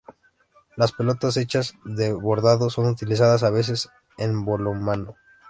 [0.77, 5.15] Las pelotas hechas de bordado son utilizadas a veces en balonmano.